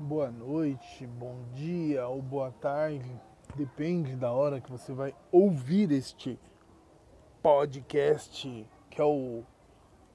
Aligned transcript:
boa 0.00 0.30
noite, 0.30 1.04
bom 1.08 1.42
dia 1.54 2.06
ou 2.06 2.22
boa 2.22 2.52
tarde, 2.52 3.20
depende 3.56 4.14
da 4.14 4.30
hora 4.30 4.60
que 4.60 4.70
você 4.70 4.92
vai 4.92 5.12
ouvir 5.32 5.90
este 5.90 6.38
podcast, 7.42 8.64
que 8.88 9.00
é 9.00 9.04
o 9.04 9.42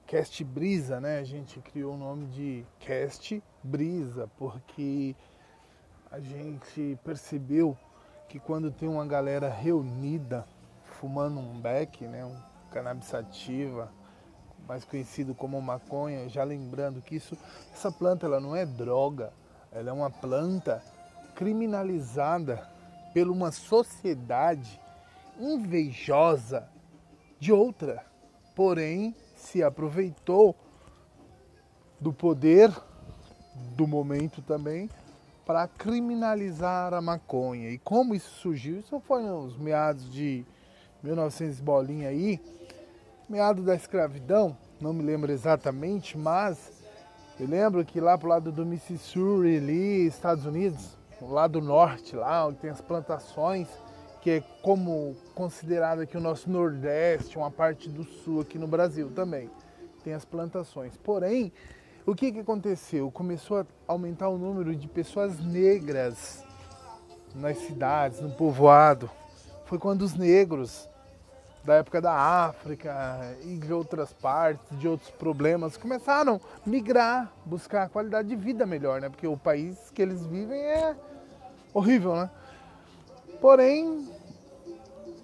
Cast 0.06 0.42
Brisa, 0.42 1.02
né? 1.02 1.18
A 1.18 1.22
gente 1.22 1.60
criou 1.60 1.94
o 1.94 1.98
nome 1.98 2.24
de 2.28 2.66
Cast 2.78 3.42
Brisa 3.62 4.26
porque 4.38 5.14
a 6.10 6.18
gente 6.18 6.98
percebeu 7.04 7.76
que 8.26 8.40
quando 8.40 8.70
tem 8.70 8.88
uma 8.88 9.04
galera 9.04 9.50
reunida 9.50 10.46
fumando 10.82 11.38
um 11.38 11.60
beck, 11.60 12.06
né, 12.06 12.24
um 12.24 12.36
cannabis 12.70 13.06
sativa, 13.06 13.92
mais 14.66 14.82
conhecido 14.82 15.34
como 15.34 15.60
maconha, 15.60 16.26
já 16.26 16.42
lembrando 16.42 17.02
que 17.02 17.16
isso, 17.16 17.36
essa 17.70 17.92
planta 17.92 18.24
ela 18.24 18.40
não 18.40 18.56
é 18.56 18.64
droga, 18.64 19.30
ela 19.74 19.90
é 19.90 19.92
uma 19.92 20.08
planta 20.08 20.80
criminalizada 21.34 22.68
por 23.12 23.28
uma 23.28 23.50
sociedade 23.50 24.80
invejosa 25.38 26.68
de 27.40 27.52
outra, 27.52 28.06
porém 28.54 29.14
se 29.34 29.62
aproveitou 29.62 30.54
do 32.00 32.12
poder 32.12 32.72
do 33.76 33.86
momento 33.86 34.40
também 34.42 34.88
para 35.44 35.66
criminalizar 35.66 36.94
a 36.94 37.00
maconha. 37.02 37.70
E 37.70 37.78
como 37.78 38.14
isso 38.14 38.30
surgiu? 38.40 38.78
Isso 38.78 39.00
foi 39.00 39.22
nos 39.24 39.56
meados 39.56 40.10
de 40.10 40.46
1900 41.02 41.60
bolinha 41.60 42.08
aí, 42.08 42.40
meado 43.28 43.62
da 43.62 43.74
escravidão, 43.74 44.56
não 44.80 44.92
me 44.92 45.02
lembro 45.02 45.32
exatamente, 45.32 46.16
mas 46.16 46.73
eu 47.38 47.48
lembro 47.48 47.84
que 47.84 48.00
lá 48.00 48.16
pro 48.16 48.28
lado 48.28 48.52
do 48.52 48.64
Mississippi, 48.64 49.56
ali, 49.56 50.06
Estados 50.06 50.46
Unidos, 50.46 50.96
lá 51.20 51.48
do 51.48 51.60
norte, 51.60 52.14
lá 52.14 52.46
onde 52.46 52.58
tem 52.58 52.70
as 52.70 52.80
plantações, 52.80 53.66
que 54.22 54.30
é 54.30 54.40
como 54.62 55.16
considerado 55.34 56.00
aqui 56.00 56.16
o 56.16 56.20
nosso 56.20 56.48
Nordeste, 56.48 57.36
uma 57.36 57.50
parte 57.50 57.88
do 57.88 58.04
Sul 58.04 58.40
aqui 58.40 58.56
no 58.56 58.68
Brasil 58.68 59.10
também, 59.14 59.50
tem 60.04 60.14
as 60.14 60.24
plantações. 60.24 60.96
Porém, 60.96 61.52
o 62.06 62.14
que, 62.14 62.30
que 62.30 62.38
aconteceu? 62.38 63.10
Começou 63.10 63.58
a 63.58 63.66
aumentar 63.88 64.28
o 64.28 64.38
número 64.38 64.74
de 64.74 64.86
pessoas 64.86 65.38
negras 65.40 66.44
nas 67.34 67.58
cidades, 67.58 68.20
no 68.20 68.30
povoado. 68.30 69.10
Foi 69.66 69.78
quando 69.78 70.02
os 70.02 70.14
negros 70.14 70.88
da 71.64 71.74
época 71.74 72.00
da 72.00 72.12
África 72.12 73.36
e 73.42 73.56
de 73.56 73.72
outras 73.72 74.12
partes, 74.12 74.78
de 74.78 74.86
outros 74.86 75.10
problemas, 75.10 75.76
começaram 75.76 76.40
a 76.64 76.68
migrar, 76.68 77.32
buscar 77.44 77.88
qualidade 77.88 78.28
de 78.28 78.36
vida 78.36 78.66
melhor, 78.66 79.00
né? 79.00 79.08
Porque 79.08 79.26
o 79.26 79.36
país 79.36 79.90
que 79.94 80.02
eles 80.02 80.24
vivem 80.26 80.60
é 80.60 80.94
horrível, 81.72 82.14
né? 82.14 82.30
Porém, 83.40 84.06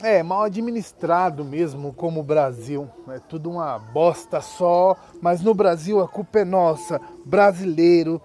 é 0.02 0.22
mal 0.22 0.44
administrado 0.44 1.44
mesmo 1.44 1.92
como 1.92 2.20
o 2.20 2.24
Brasil. 2.24 2.88
É 3.08 3.18
tudo 3.18 3.50
uma 3.50 3.78
bosta 3.78 4.40
só, 4.40 4.96
mas 5.20 5.42
no 5.42 5.54
Brasil 5.54 6.00
a 6.00 6.08
culpa 6.08 6.40
é 6.40 6.44
nossa, 6.44 6.98
brasileiro, 7.24 8.20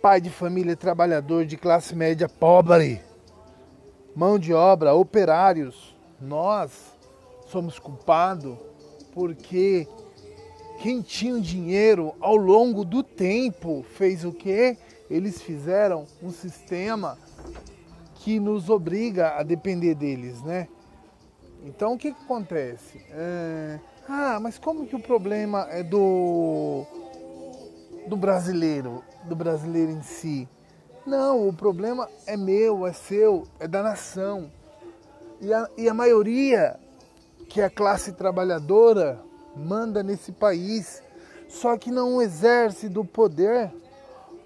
pai 0.00 0.20
de 0.20 0.30
família 0.30 0.76
trabalhador 0.76 1.46
de 1.46 1.56
classe 1.56 1.94
média 1.94 2.28
pobre, 2.28 3.00
mão 4.16 4.36
de 4.36 4.52
obra, 4.52 4.94
operários. 4.94 5.94
Nós 6.20 6.92
somos 7.52 7.78
culpados 7.78 8.56
porque 9.12 9.86
quem 10.80 11.02
tinha 11.02 11.38
dinheiro 11.38 12.14
ao 12.18 12.34
longo 12.34 12.84
do 12.84 13.02
tempo 13.02 13.84
fez 13.94 14.24
o 14.24 14.32
que? 14.32 14.76
Eles 15.10 15.42
fizeram 15.42 16.06
um 16.22 16.30
sistema 16.30 17.18
que 18.16 18.40
nos 18.40 18.70
obriga 18.70 19.36
a 19.36 19.42
depender 19.42 19.94
deles, 19.94 20.42
né? 20.42 20.66
Então 21.64 21.92
o 21.92 21.98
que, 21.98 22.12
que 22.12 22.22
acontece? 22.24 23.04
É... 23.10 23.78
Ah, 24.08 24.40
mas 24.40 24.58
como 24.58 24.86
que 24.86 24.96
o 24.96 25.00
problema 25.00 25.68
é 25.70 25.82
do 25.82 26.84
do 28.08 28.16
brasileiro, 28.16 29.04
do 29.24 29.36
brasileiro 29.36 29.92
em 29.92 30.02
si? 30.02 30.48
Não, 31.06 31.48
o 31.48 31.52
problema 31.52 32.08
é 32.26 32.36
meu, 32.36 32.86
é 32.86 32.92
seu, 32.92 33.46
é 33.60 33.68
da 33.68 33.82
nação. 33.82 34.50
E 35.40 35.52
a, 35.52 35.68
e 35.76 35.88
a 35.88 35.94
maioria 35.94 36.78
que 37.52 37.60
a 37.60 37.68
classe 37.68 38.12
trabalhadora 38.12 39.20
manda 39.54 40.02
nesse 40.02 40.32
país, 40.32 41.02
só 41.50 41.76
que 41.76 41.90
não 41.90 42.22
exerce 42.22 42.88
do 42.88 43.04
poder, 43.04 43.70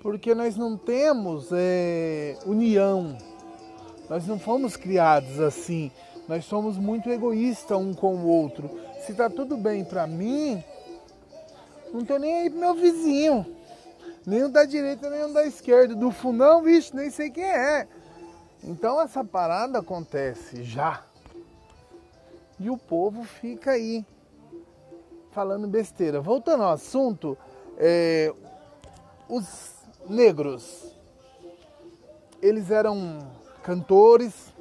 porque 0.00 0.34
nós 0.34 0.56
não 0.56 0.76
temos 0.76 1.50
é, 1.52 2.36
união, 2.44 3.16
nós 4.10 4.26
não 4.26 4.40
fomos 4.40 4.76
criados 4.76 5.38
assim, 5.38 5.92
nós 6.26 6.46
somos 6.46 6.76
muito 6.78 7.08
egoístas 7.08 7.78
um 7.78 7.94
com 7.94 8.16
o 8.16 8.26
outro. 8.26 8.68
Se 9.06 9.14
tá 9.14 9.30
tudo 9.30 9.56
bem 9.56 9.84
para 9.84 10.04
mim, 10.08 10.64
não 11.94 12.04
tô 12.04 12.18
nem 12.18 12.40
aí 12.40 12.50
pro 12.50 12.58
meu 12.58 12.74
vizinho, 12.74 13.46
nem 14.26 14.42
o 14.42 14.48
da 14.48 14.64
direita, 14.64 15.08
nem 15.08 15.26
o 15.26 15.32
da 15.32 15.46
esquerda, 15.46 15.94
do 15.94 16.10
fundão, 16.10 16.60
vixe, 16.60 16.92
nem 16.92 17.08
sei 17.08 17.30
quem 17.30 17.44
é. 17.44 17.86
Então 18.64 19.00
essa 19.00 19.22
parada 19.22 19.78
acontece 19.78 20.64
já 20.64 21.04
e 22.58 22.70
o 22.70 22.76
povo 22.76 23.24
fica 23.24 23.72
aí 23.72 24.04
falando 25.30 25.68
besteira. 25.68 26.20
Voltando 26.20 26.62
ao 26.62 26.72
assunto, 26.72 27.36
é, 27.76 28.32
os 29.28 29.74
negros, 30.08 30.94
eles 32.40 32.70
eram 32.70 33.18
cantores, 33.62 34.52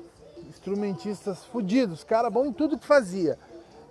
instrumentistas 0.50 1.46
fodidos, 1.46 2.04
cara 2.04 2.30
bom 2.30 2.46
em 2.46 2.52
tudo 2.52 2.78
que 2.78 2.86
fazia. 2.86 3.38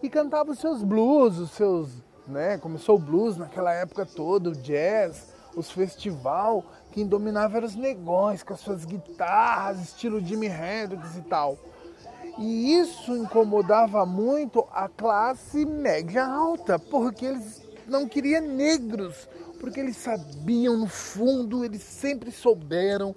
E 0.03 0.11
cantava 0.11 0.51
os 0.51 0.59
seus 0.59 0.83
blues, 0.83 1.39
os 1.39 1.53
seus, 1.53 1.91
né, 2.27 2.59
começou 2.59 2.97
o 2.97 2.99
blues 2.99 3.37
naquela 3.37 3.73
época 3.73 4.05
toda, 4.05 4.51
o 4.51 4.57
jazz, 4.57 5.33
os 5.57 5.71
festival, 5.71 6.65
quem 6.91 7.07
dominava 7.07 7.57
eram 7.57 7.67
os 7.67 7.77
negões 7.77 8.43
com 8.43 8.53
as 8.53 8.61
suas 8.61 8.85
guitarras, 8.85 9.81
estilo 9.81 10.21
Jimi 10.21 10.49
Hendrix 10.49 11.17
e 11.17 11.23
tal. 11.23 11.57
E 12.39 12.75
isso 12.79 13.17
incomodava 13.17 14.05
muito 14.05 14.67
a 14.73 14.89
classe 14.89 15.65
média 15.65 16.27
alta, 16.27 16.79
porque 16.79 17.27
eles 17.27 17.63
não 17.87 18.09
queriam 18.09 18.43
negros, 18.43 19.29
porque 19.61 19.79
eles 19.79 19.97
sabiam 19.97 20.77
no 20.77 20.89
fundo, 20.89 21.65
eles 21.65 21.83
sempre 21.83 22.33
souberam 22.33 23.15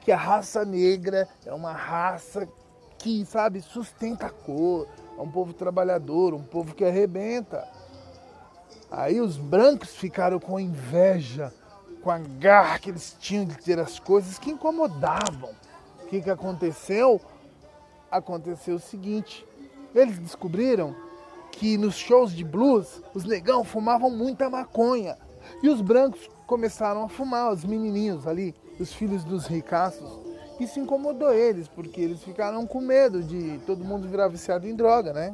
que 0.00 0.12
a 0.12 0.16
raça 0.16 0.64
negra 0.64 1.28
é 1.44 1.52
uma 1.52 1.72
raça 1.72 2.48
que, 2.96 3.24
sabe, 3.24 3.60
sustenta 3.60 4.26
a 4.26 4.30
cor, 4.30 4.86
é 5.18 5.20
um 5.20 5.30
povo 5.30 5.52
trabalhador, 5.52 6.32
um 6.32 6.42
povo 6.42 6.74
que 6.74 6.84
arrebenta. 6.84 7.66
Aí 8.90 9.20
os 9.20 9.36
brancos 9.36 9.96
ficaram 9.96 10.38
com 10.38 10.60
inveja, 10.60 11.52
com 12.02 12.10
a 12.10 12.18
garra 12.18 12.78
que 12.78 12.90
eles 12.90 13.16
tinham 13.18 13.44
de 13.44 13.56
ter 13.56 13.78
as 13.78 13.98
coisas 13.98 14.38
que 14.38 14.50
incomodavam. 14.50 15.50
O 16.02 16.06
que, 16.06 16.22
que 16.22 16.30
aconteceu? 16.30 17.20
Aconteceu 18.10 18.76
o 18.76 18.80
seguinte: 18.80 19.46
eles 19.94 20.18
descobriram 20.18 20.94
que 21.52 21.76
nos 21.76 21.96
shows 21.96 22.32
de 22.32 22.44
blues 22.44 23.02
os 23.14 23.24
negão 23.24 23.64
fumavam 23.64 24.10
muita 24.10 24.48
maconha 24.48 25.16
e 25.62 25.68
os 25.68 25.80
brancos 25.80 26.28
começaram 26.46 27.04
a 27.04 27.08
fumar, 27.08 27.52
os 27.52 27.64
menininhos 27.64 28.26
ali, 28.26 28.54
os 28.78 28.92
filhos 28.92 29.24
dos 29.24 29.46
ricaços. 29.46 30.08
Isso 30.58 30.78
incomodou 30.78 31.32
eles, 31.32 31.68
porque 31.68 32.00
eles 32.00 32.22
ficaram 32.22 32.66
com 32.66 32.80
medo 32.80 33.22
de 33.22 33.58
todo 33.66 33.84
mundo 33.84 34.06
virar 34.08 34.28
viciado 34.28 34.66
em 34.68 34.74
droga, 34.74 35.12
né? 35.12 35.32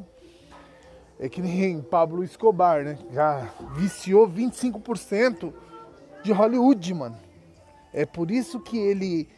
É 1.19 1.29
que 1.29 1.43
nem 1.43 1.81
Pablo 1.83 2.23
Escobar, 2.23 2.85
né? 2.85 2.99
Já 3.13 3.51
viciou 3.75 4.29
25% 4.29 5.53
de 6.23 6.33
Hollywood, 6.33 6.95
mano. 6.95 7.17
É 7.93 8.07
por 8.07 8.31
isso 8.31 8.61
que 8.61 8.79
ele 8.79 9.29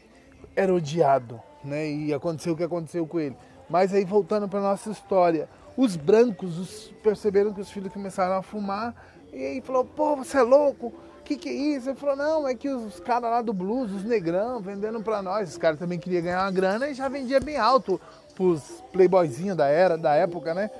era 0.54 0.74
odiado 0.74 1.40
né? 1.64 1.90
E 1.90 2.14
aconteceu 2.14 2.52
o 2.52 2.56
que 2.56 2.64
aconteceu 2.64 3.06
com 3.06 3.20
ele. 3.20 3.36
Mas 3.68 3.92
aí 3.92 4.04
voltando 4.04 4.48
para 4.48 4.60
nossa 4.60 4.90
história, 4.90 5.48
os 5.76 5.96
brancos 5.96 6.58
os, 6.58 6.94
perceberam 7.02 7.52
que 7.52 7.60
os 7.60 7.70
filhos 7.70 7.92
começaram 7.92 8.36
a 8.36 8.42
fumar 8.42 8.94
e 9.32 9.44
aí 9.44 9.60
falou: 9.60 9.84
"Pô, 9.84 10.16
você 10.16 10.38
é 10.38 10.42
louco? 10.42 10.92
Que 11.24 11.36
que 11.36 11.48
é 11.48 11.52
isso?" 11.52 11.90
Ele 11.90 11.98
falou: 11.98 12.16
"Não, 12.16 12.48
é 12.48 12.54
que 12.54 12.68
os 12.68 12.98
caras 13.00 13.30
lá 13.30 13.42
do 13.42 13.52
blues, 13.52 13.92
os 13.92 14.04
negrão, 14.04 14.60
vendendo 14.60 15.02
para 15.02 15.22
nós. 15.22 15.50
Os 15.50 15.58
caras 15.58 15.78
também 15.78 15.98
queriam 15.98 16.22
ganhar 16.22 16.42
uma 16.42 16.50
grana 16.50 16.88
e 16.88 16.94
já 16.94 17.08
vendia 17.08 17.40
bem 17.40 17.58
alto 17.58 18.00
pros 18.34 18.82
playboyzinhos 18.92 19.56
da 19.56 19.66
era, 19.66 19.98
da 19.98 20.14
época, 20.14 20.54
né? 20.54 20.70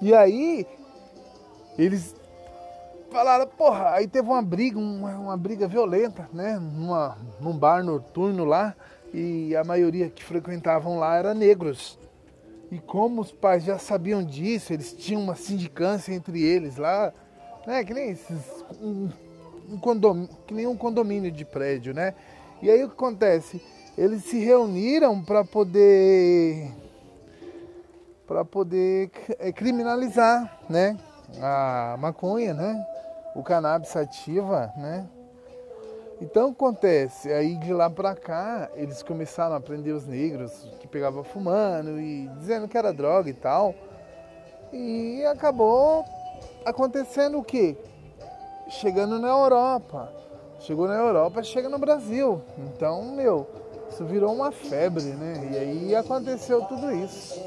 E 0.00 0.14
aí 0.14 0.66
eles 1.76 2.14
falaram, 3.10 3.46
porra, 3.46 3.90
aí 3.90 4.06
teve 4.06 4.28
uma 4.28 4.42
briga, 4.42 4.78
uma, 4.78 5.10
uma 5.16 5.36
briga 5.36 5.66
violenta, 5.66 6.28
né? 6.32 6.58
Numa, 6.58 7.18
num 7.40 7.56
bar 7.56 7.82
noturno 7.82 8.44
lá 8.44 8.74
e 9.12 9.54
a 9.56 9.64
maioria 9.64 10.08
que 10.08 10.22
frequentavam 10.22 10.98
lá 10.98 11.16
era 11.16 11.34
negros. 11.34 11.98
E 12.70 12.78
como 12.78 13.20
os 13.20 13.32
pais 13.32 13.64
já 13.64 13.78
sabiam 13.78 14.22
disso, 14.22 14.72
eles 14.72 14.92
tinham 14.92 15.22
uma 15.22 15.34
sindicância 15.34 16.12
entre 16.12 16.40
eles 16.42 16.76
lá, 16.76 17.12
né, 17.66 17.82
que 17.82 17.92
nem 17.92 18.10
esses 18.10 18.64
um, 18.80 19.08
um 19.68 19.78
condomínio, 19.78 20.28
que 20.46 20.54
nem 20.54 20.66
um 20.66 20.76
condomínio 20.76 21.32
de 21.32 21.44
prédio, 21.44 21.92
né? 21.92 22.14
E 22.62 22.70
aí 22.70 22.84
o 22.84 22.88
que 22.88 22.94
acontece? 22.94 23.60
Eles 23.98 24.24
se 24.24 24.38
reuniram 24.38 25.20
para 25.22 25.44
poder 25.44 26.70
para 28.26 28.44
poder 28.44 29.10
é, 29.40 29.50
criminalizar, 29.50 30.60
né, 30.68 30.96
a 31.42 31.96
maconha, 31.98 32.54
né, 32.54 32.86
o 33.34 33.42
cannabis 33.42 33.88
sativa, 33.88 34.72
né. 34.76 35.08
Então 36.20 36.50
acontece, 36.50 37.32
aí 37.32 37.56
de 37.56 37.72
lá 37.72 37.88
para 37.88 38.14
cá 38.14 38.70
eles 38.74 39.02
começaram 39.02 39.56
a 39.56 39.60
prender 39.60 39.94
os 39.94 40.06
negros 40.06 40.68
que 40.78 40.86
pegavam 40.86 41.24
fumando 41.24 41.98
e 41.98 42.28
dizendo 42.38 42.68
que 42.68 42.76
era 42.76 42.92
droga 42.92 43.30
e 43.30 43.34
tal. 43.34 43.74
E 44.72 45.24
acabou 45.24 46.04
acontecendo 46.64 47.38
o 47.38 47.44
quê? 47.44 47.76
Chegando 48.68 49.18
na 49.18 49.28
Europa. 49.28 50.12
Chegou 50.60 50.86
na 50.86 50.94
Europa, 50.94 51.42
chega 51.42 51.70
no 51.70 51.78
Brasil. 51.78 52.42
Então, 52.58 53.02
meu, 53.12 53.48
isso 53.90 54.04
virou 54.04 54.34
uma 54.34 54.52
febre, 54.52 55.04
né? 55.04 55.48
E 55.50 55.56
aí 55.56 55.96
aconteceu 55.96 56.62
tudo 56.66 56.92
isso. 56.92 57.40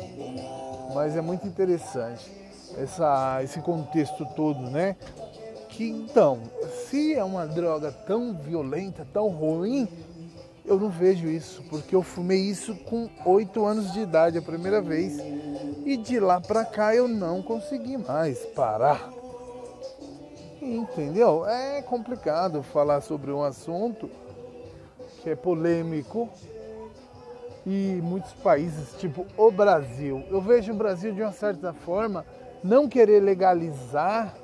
Mas 0.95 1.15
é 1.15 1.21
muito 1.21 1.47
interessante 1.47 2.31
essa, 2.77 3.39
esse 3.43 3.61
contexto 3.61 4.25
todo, 4.35 4.61
né? 4.69 4.95
Que 5.73 5.89
então, 5.89 6.39
se 6.87 7.15
é 7.15 7.23
uma 7.23 7.47
droga 7.47 7.91
tão 7.91 8.35
violenta, 8.35 9.07
tão 9.11 9.29
ruim, 9.29 9.87
eu 10.63 10.79
não 10.79 10.87
vejo 10.87 11.27
isso, 11.27 11.63
porque 11.67 11.95
eu 11.95 12.03
fumei 12.03 12.41
isso 12.41 12.75
com 12.85 13.09
8 13.25 13.65
anos 13.65 13.91
de 13.91 14.01
idade 14.01 14.37
a 14.37 14.41
primeira 14.41 14.81
vez. 14.81 15.17
E 15.83 15.97
de 15.97 16.19
lá 16.19 16.39
pra 16.39 16.63
cá 16.63 16.95
eu 16.95 17.07
não 17.07 17.41
consegui 17.41 17.97
mais 17.97 18.37
parar. 18.55 19.11
Entendeu? 20.61 21.43
É 21.47 21.81
complicado 21.81 22.61
falar 22.61 23.01
sobre 23.01 23.31
um 23.31 23.41
assunto 23.41 24.07
que 25.23 25.31
é 25.31 25.35
polêmico 25.35 26.29
e 27.65 27.99
muitos 28.03 28.31
países, 28.33 28.93
tipo 28.99 29.25
o 29.35 29.49
Brasil. 29.49 30.23
Eu 30.29 30.39
vejo 30.39 30.71
o 30.71 30.75
Brasil 30.75 31.13
de 31.13 31.23
uma 31.23 31.31
certa 31.31 31.73
forma 31.73 32.23
não 32.63 32.87
querer 32.87 33.21
legalizar 33.21 34.35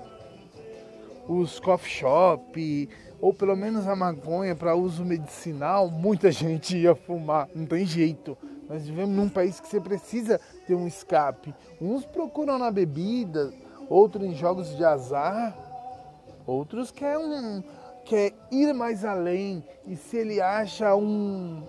os 1.30 1.60
coffee 1.60 1.92
shop 1.92 2.90
ou 3.22 3.32
pelo 3.32 3.56
menos 3.56 3.88
a 3.88 3.96
maconha 3.96 4.56
para 4.56 4.76
uso 4.76 5.06
medicinal, 5.06 5.90
muita 5.90 6.32
gente 6.34 6.76
ia 6.76 6.96
fumar, 6.96 7.48
não 7.54 7.66
tem 7.66 7.86
jeito. 7.86 8.36
Nós 8.68 8.86
vivemos 8.86 9.16
num 9.16 9.30
país 9.30 9.60
que 9.60 9.68
você 9.68 9.80
precisa 9.80 10.40
ter 10.66 10.76
um 10.76 10.88
escape. 10.88 11.54
Uns 11.80 12.06
procuram 12.06 12.58
na 12.58 12.72
bebida, 12.72 13.52
outros 13.90 14.26
em 14.26 14.34
jogos 14.34 14.76
de 14.76 14.84
azar, 14.84 15.56
outros 16.46 16.92
querem, 16.92 17.64
quer 18.06 18.34
ir 18.52 18.74
mais 18.74 19.04
além. 19.04 19.64
E 19.86 19.96
se 19.96 20.18
ele 20.18 20.40
acha 20.40 20.96
um 20.96 21.64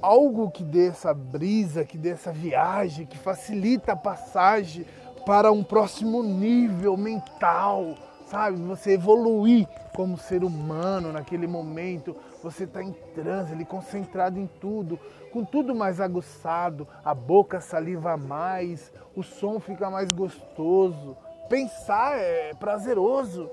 algo 0.00 0.50
que 0.50 0.64
dê 0.64 0.88
essa 0.88 1.14
brisa, 1.14 1.84
que 1.84 1.96
dê 1.96 2.10
essa 2.10 2.32
viagem, 2.32 3.06
que 3.06 3.16
facilita 3.16 3.92
a 3.92 3.96
passagem 3.96 4.84
para 5.24 5.52
um 5.52 5.62
próximo 5.62 6.24
nível 6.24 6.96
mental, 6.96 7.94
sabe? 8.32 8.56
Você 8.62 8.92
evoluir 8.92 9.68
como 9.94 10.16
ser 10.16 10.42
humano 10.42 11.12
naquele 11.12 11.46
momento, 11.46 12.16
você 12.42 12.64
está 12.64 12.82
em 12.82 12.92
transe, 13.14 13.52
ali, 13.52 13.66
concentrado 13.66 14.38
em 14.38 14.46
tudo, 14.58 14.98
com 15.30 15.44
tudo 15.44 15.74
mais 15.74 16.00
aguçado, 16.00 16.88
a 17.04 17.14
boca 17.14 17.60
saliva 17.60 18.16
mais, 18.16 18.90
o 19.14 19.22
som 19.22 19.60
fica 19.60 19.90
mais 19.90 20.10
gostoso, 20.10 21.14
pensar 21.50 22.18
é 22.18 22.54
prazeroso. 22.54 23.50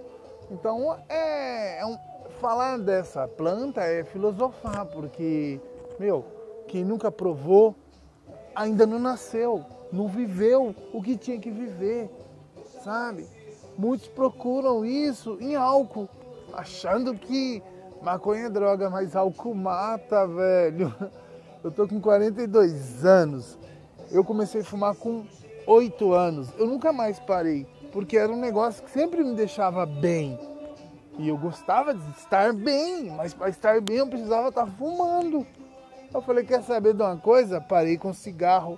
Então, 0.50 0.98
é, 1.10 1.82
é 1.82 1.86
um, 1.86 1.98
falar 2.40 2.80
dessa 2.80 3.28
planta 3.28 3.82
é 3.82 4.06
filosofar, 4.06 4.86
porque, 4.86 5.60
meu, 6.00 6.26
quem 6.70 6.86
nunca 6.86 7.12
provou 7.12 7.76
ainda 8.56 8.88
não 8.88 8.98
nasceu, 8.98 9.66
não 9.92 10.08
viveu 10.08 10.74
o 10.94 11.02
que 11.04 11.18
tinha 11.18 11.38
que 11.38 11.52
viver, 11.52 12.10
sabe? 12.82 13.28
Muitos 13.80 14.10
procuram 14.10 14.84
isso 14.84 15.38
em 15.40 15.56
álcool, 15.56 16.10
achando 16.52 17.14
que 17.14 17.64
maconha 18.02 18.48
é 18.48 18.50
droga, 18.50 18.90
mas 18.90 19.16
álcool 19.16 19.56
mata, 19.56 20.28
velho. 20.28 20.94
Eu 21.64 21.72
tô 21.72 21.88
com 21.88 22.02
42 22.02 23.06
anos. 23.06 23.58
Eu 24.12 24.22
comecei 24.26 24.60
a 24.60 24.66
fumar 24.66 24.96
com 24.96 25.24
8 25.66 26.14
anos. 26.14 26.50
Eu 26.58 26.68
nunca 26.68 26.92
mais 26.92 27.20
parei, 27.20 27.66
porque 27.94 28.18
era 28.18 28.30
um 28.30 28.38
negócio 28.38 28.84
que 28.84 28.92
sempre 28.92 29.24
me 29.24 29.34
deixava 29.34 29.86
bem. 29.86 30.38
E 31.18 31.30
eu 31.30 31.38
gostava 31.38 31.94
de 31.94 32.12
estar 32.12 32.52
bem, 32.52 33.12
mas 33.12 33.34
para 33.34 33.48
estar 33.48 33.80
bem 33.80 33.98
eu 33.98 34.08
precisava 34.08 34.50
estar 34.50 34.68
fumando. 34.68 35.48
Eu 36.14 36.22
falei, 36.22 36.44
quer 36.44 36.64
saber 36.64 36.94
de 36.94 37.02
uma 37.02 37.16
coisa? 37.16 37.62
Parei 37.62 37.98
com 37.98 38.12
cigarro, 38.12 38.78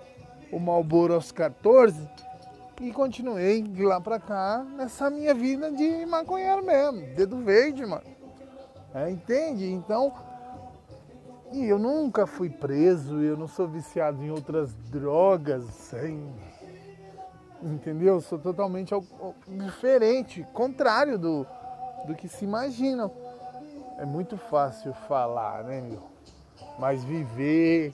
o 0.52 0.60
Marlboro 0.60 1.16
aos 1.16 1.32
14 1.32 2.08
e 2.82 2.92
continuei 2.92 3.62
de 3.62 3.84
lá 3.84 4.02
pra 4.02 4.20
cá 4.20 4.66
nessa 4.76 5.10
minha 5.10 5.34
vida 5.36 5.72
de 5.72 6.06
maconheiro 6.06 6.66
mesmo, 6.66 7.16
dedo 7.16 7.38
verde, 7.38 7.86
mano. 7.86 8.04
É, 8.94 9.10
entende? 9.10 9.72
Então, 9.72 10.12
e 11.52 11.66
eu 11.66 11.78
nunca 11.78 12.26
fui 12.26 12.50
preso, 12.50 13.22
eu 13.22 13.38
não 13.38 13.48
sou 13.48 13.68
viciado 13.68 14.24
em 14.24 14.32
outras 14.32 14.74
drogas, 14.90 15.94
hein? 15.94 16.34
entendeu? 17.62 18.20
Sou 18.20 18.40
totalmente 18.40 18.94
diferente, 19.48 20.46
contrário 20.52 21.20
do, 21.20 21.46
do 22.08 22.16
que 22.16 22.28
se 22.28 22.44
imagina. 22.44 23.12
É 24.00 24.06
muito 24.06 24.38
fácil 24.38 24.94
falar, 25.08 25.64
né, 25.64 25.82
meu? 25.82 26.02
Mas 26.80 27.04
viver 27.04 27.94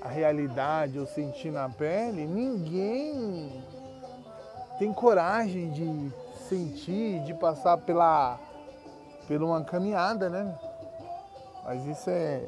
a 0.00 0.08
realidade 0.08 0.98
ou 0.98 1.06
sentir 1.06 1.52
na 1.52 1.68
pele, 1.68 2.26
ninguém 2.26 3.62
tem 4.78 4.92
coragem 4.92 5.70
de 5.70 6.12
sentir, 6.48 7.20
de 7.24 7.34
passar 7.34 7.78
pela, 7.78 8.38
pela 9.26 9.46
uma 9.46 9.64
caminhada, 9.64 10.28
né? 10.28 10.54
Mas 11.64 11.84
isso 11.86 12.10
é 12.10 12.42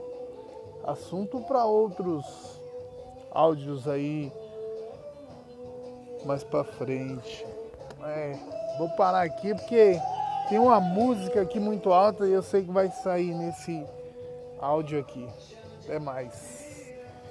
assunto 0.85 1.41
para 1.41 1.65
outros 1.65 2.61
áudios 3.31 3.89
aí 3.89 4.33
mais 6.25 6.45
para 6.45 6.65
frente. 6.65 7.47
É, 8.05 8.37
vou 8.79 8.89
parar 8.91 9.23
aqui 9.23 9.55
porque 9.55 9.99
tem 10.49 10.59
uma 10.59 10.81
música 10.81 11.43
aqui 11.43 11.59
muito 11.59 11.93
alta 11.93 12.27
e 12.27 12.33
eu 12.33 12.43
sei 12.43 12.63
que 12.65 12.71
vai 12.71 12.91
sair 12.91 13.35
nesse 13.35 13.85
áudio 14.61 15.01
aqui. 15.01 15.27
Até 15.85 15.99
mais. 15.99 16.66